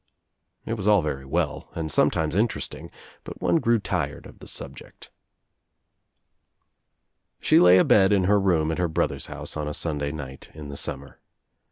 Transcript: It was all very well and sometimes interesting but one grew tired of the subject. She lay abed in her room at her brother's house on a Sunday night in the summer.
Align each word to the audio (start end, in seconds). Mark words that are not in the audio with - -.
It 0.65 0.73
was 0.73 0.87
all 0.87 1.03
very 1.03 1.25
well 1.25 1.69
and 1.75 1.91
sometimes 1.91 2.35
interesting 2.35 2.89
but 3.23 3.39
one 3.39 3.57
grew 3.57 3.77
tired 3.77 4.25
of 4.25 4.39
the 4.39 4.47
subject. 4.47 5.11
She 7.39 7.59
lay 7.59 7.77
abed 7.77 8.11
in 8.11 8.23
her 8.23 8.39
room 8.39 8.71
at 8.71 8.79
her 8.79 8.87
brother's 8.87 9.27
house 9.27 9.55
on 9.55 9.67
a 9.67 9.75
Sunday 9.75 10.11
night 10.11 10.49
in 10.55 10.69
the 10.69 10.75
summer. 10.75 11.19